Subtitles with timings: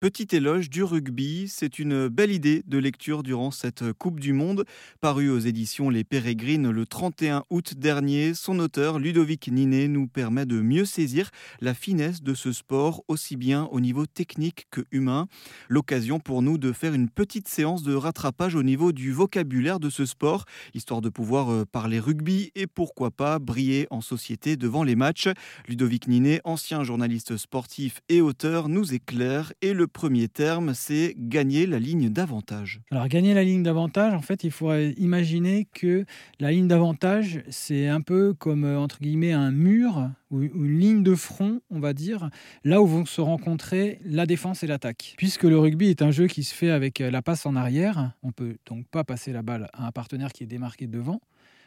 [0.00, 4.64] Petit éloge du rugby, c'est une belle idée de lecture durant cette Coupe du Monde.
[5.00, 10.46] Paru aux éditions Les Pérégrines le 31 août dernier, son auteur Ludovic Ninet nous permet
[10.46, 11.30] de mieux saisir
[11.60, 15.26] la finesse de ce sport, aussi bien au niveau technique que humain.
[15.68, 19.90] L'occasion pour nous de faire une petite séance de rattrapage au niveau du vocabulaire de
[19.90, 20.44] ce sport,
[20.74, 25.26] histoire de pouvoir euh, parler rugby et pourquoi pas briller en société devant les matchs.
[25.66, 31.66] Ludovic Ninet, ancien journaliste sportif et auteur, nous éclaire et le premier terme, c'est gagner
[31.66, 32.80] la ligne d'avantage.
[32.90, 36.04] Alors gagner la ligne d'avantage, en fait, il faut imaginer que
[36.40, 41.02] la ligne d'avantage, c'est un peu comme euh, entre guillemets un mur ou une ligne
[41.02, 42.30] de front, on va dire,
[42.64, 45.14] là où vont se rencontrer la défense et l'attaque.
[45.16, 48.12] Puisque le rugby est un jeu qui se fait avec euh, la passe en arrière,
[48.22, 51.20] on peut donc pas passer la balle à un partenaire qui est démarqué devant.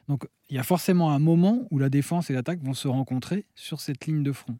[0.07, 3.45] Donc il y a forcément un moment où la défense et l'attaque vont se rencontrer
[3.55, 4.57] sur cette ligne de front.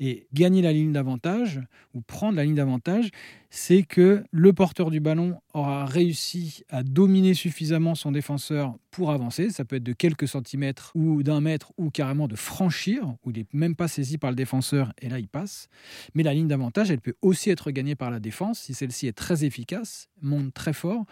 [0.00, 1.60] Et gagner la ligne d'avantage,
[1.92, 3.10] ou prendre la ligne d'avantage,
[3.50, 9.50] c'est que le porteur du ballon aura réussi à dominer suffisamment son défenseur pour avancer.
[9.50, 13.36] Ça peut être de quelques centimètres ou d'un mètre ou carrément de franchir, où il
[13.36, 15.68] n'est même pas saisi par le défenseur et là il passe.
[16.14, 19.12] Mais la ligne d'avantage, elle peut aussi être gagnée par la défense si celle-ci est
[19.12, 21.04] très efficace, monte très fort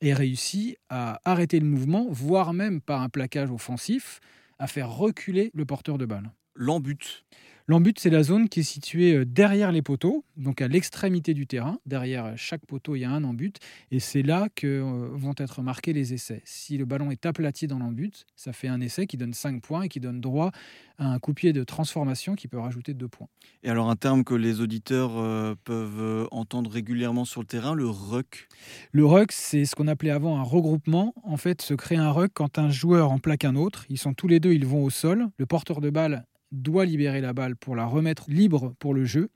[0.00, 4.20] et réussit à arrêter le mouvement, voire même par un plaquage offensif,
[4.58, 6.30] à faire reculer le porteur de balle.
[6.54, 7.24] L'embut.
[7.70, 11.46] L'embut, c'est la zone qui est située euh, derrière les poteaux, donc à l'extrémité du
[11.46, 11.78] terrain.
[11.86, 13.58] Derrière chaque poteau, il y a un embut.
[13.92, 16.42] Et c'est là que euh, vont être marqués les essais.
[16.44, 19.82] Si le ballon est aplati dans l'embut, ça fait un essai qui donne 5 points
[19.82, 20.50] et qui donne droit
[20.98, 23.28] à un coup-pied de transformation qui peut rajouter 2 points.
[23.62, 27.88] Et alors, un terme que les auditeurs euh, peuvent entendre régulièrement sur le terrain, le
[27.88, 28.48] ruck.
[28.90, 31.14] Le ruck, c'est ce qu'on appelait avant un regroupement.
[31.22, 33.86] En fait, se crée un ruck quand un joueur en plaque un autre.
[33.88, 35.28] Ils sont tous les deux, ils vont au sol.
[35.38, 39.30] Le porteur de balle doit libérer la balle pour la remettre libre pour le jeu.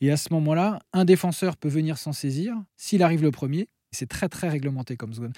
[0.00, 3.68] Et à ce moment-là, un défenseur peut venir s'en saisir s'il arrive le premier.
[3.90, 5.32] C'est très très réglementé comme zone.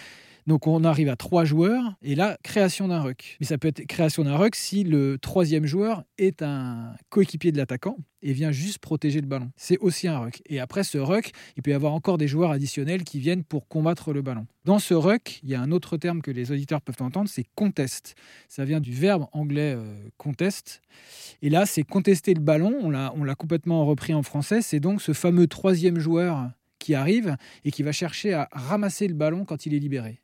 [0.47, 3.37] Donc on arrive à trois joueurs et là, création d'un ruck.
[3.41, 7.59] Mais ça peut être création d'un ruck si le troisième joueur est un coéquipier de
[7.59, 9.50] l'attaquant et vient juste protéger le ballon.
[9.56, 10.43] C'est aussi un ruck.
[10.47, 13.69] Et après ce ruck, il peut y avoir encore des joueurs additionnels qui viennent pour
[13.69, 14.47] combattre le ballon.
[14.65, 17.47] Dans ce ruck, il y a un autre terme que les auditeurs peuvent entendre, c'est
[17.55, 18.15] contest.
[18.49, 20.83] Ça vient du verbe anglais euh, contest.
[21.43, 22.75] Et là, c'est contester le ballon.
[22.83, 24.60] On l'a complètement repris en français.
[24.60, 29.14] C'est donc ce fameux troisième joueur qui arrive et qui va chercher à ramasser le
[29.14, 30.20] ballon quand il est libéré.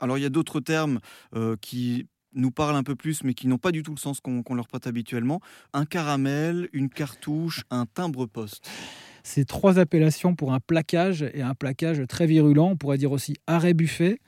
[0.00, 1.00] Alors il y a d'autres termes
[1.34, 4.20] euh, qui nous parlent un peu plus, mais qui n'ont pas du tout le sens
[4.20, 5.40] qu'on leur prête habituellement.
[5.72, 8.68] Un caramel, une cartouche, un timbre-poste.
[9.22, 12.70] C'est trois appellations pour un plaquage et un plaquage très virulent.
[12.70, 14.18] On pourrait dire aussi arrêt buffet.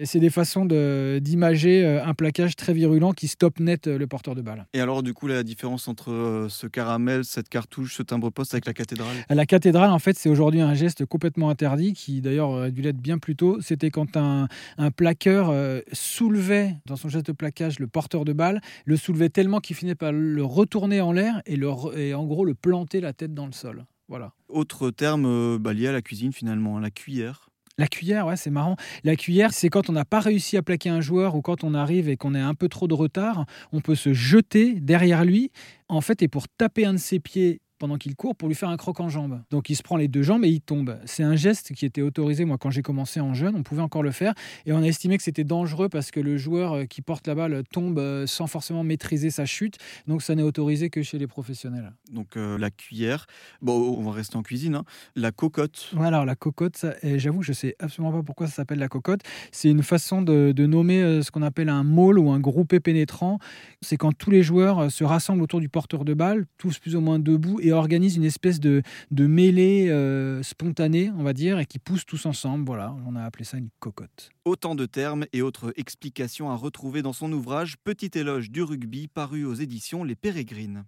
[0.00, 4.06] Et c'est des façons d'imager euh, un plaquage très virulent qui stoppe net euh, le
[4.06, 4.64] porteur de balle.
[4.72, 8.66] Et alors, du coup, la différence entre euh, ce caramel, cette cartouche, ce timbre-poste avec
[8.66, 9.16] la cathédrale?
[9.28, 13.00] La cathédrale, en fait, c'est aujourd'hui un geste complètement interdit qui, d'ailleurs, aurait dû l'être
[13.00, 13.60] bien plus tôt.
[13.60, 15.52] C'était quand un, un plaqueur
[15.92, 19.96] soulevait, dans son geste de plaquage, le porteur de balle, le soulevait tellement qu'il finissait
[19.96, 23.46] par le retourner en l'air et, le, et en gros le planter la tête dans
[23.46, 23.84] le sol.
[24.06, 24.32] Voilà.
[24.48, 27.47] Autre terme bah, lié à la cuisine, finalement, la cuillère.
[27.78, 28.76] La cuillère, ouais, c'est marrant.
[29.04, 31.74] La cuillère, c'est quand on n'a pas réussi à plaquer un joueur ou quand on
[31.74, 35.52] arrive et qu'on a un peu trop de retard, on peut se jeter derrière lui,
[35.88, 38.68] en fait, et pour taper un de ses pieds pendant qu'il court pour lui faire
[38.68, 39.40] un croc en jambe.
[39.50, 40.98] Donc il se prend les deux jambes et il tombe.
[41.04, 44.02] C'est un geste qui était autorisé, moi, quand j'ai commencé en jeune, on pouvait encore
[44.02, 44.34] le faire.
[44.66, 47.34] Et on a estimé que c'était dangereux parce que le joueur euh, qui porte la
[47.34, 49.78] balle tombe euh, sans forcément maîtriser sa chute.
[50.06, 51.92] Donc ça n'est autorisé que chez les professionnels.
[52.12, 53.26] Donc euh, la cuillère,
[53.62, 54.84] bon, on va rester en cuisine, hein.
[55.16, 55.92] la cocotte.
[56.00, 59.20] alors la cocotte, j'avoue, je sais absolument pas pourquoi ça s'appelle la cocotte.
[59.52, 63.38] C'est une façon de, de nommer ce qu'on appelle un môle ou un groupé pénétrant.
[63.80, 67.00] C'est quand tous les joueurs se rassemblent autour du porteur de balle, tous plus ou
[67.00, 71.78] moins debout, organise une espèce de, de mêlée euh, spontanée, on va dire, et qui
[71.78, 72.64] pousse tous ensemble.
[72.64, 74.30] Voilà, on a appelé ça une cocotte.
[74.44, 79.08] Autant de termes et autres explications à retrouver dans son ouvrage Petit éloge du rugby
[79.08, 80.84] paru aux éditions Les Pérégrines.